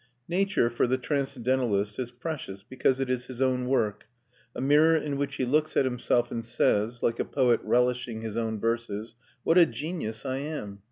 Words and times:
Nature, 0.27 0.67
for 0.71 0.87
the 0.87 0.97
transcendentalist, 0.97 1.99
is 1.99 2.09
precious 2.09 2.63
because 2.63 2.99
it 2.99 3.07
is 3.07 3.25
his 3.25 3.39
own 3.39 3.67
work, 3.67 4.05
a 4.55 4.59
mirror 4.59 4.95
in 4.97 5.15
which 5.15 5.35
he 5.35 5.45
looks 5.45 5.77
at 5.77 5.85
himself 5.85 6.31
and 6.31 6.43
says 6.43 7.03
(like 7.03 7.19
a 7.19 7.23
poet 7.23 7.59
relishing 7.63 8.21
his 8.23 8.35
own 8.35 8.59
verses), 8.59 9.13
"What 9.43 9.59
a 9.59 9.67
genius 9.67 10.25
I 10.25 10.37
am! 10.37 10.79